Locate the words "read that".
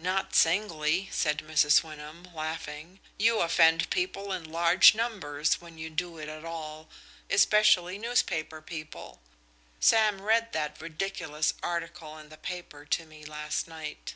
10.20-10.80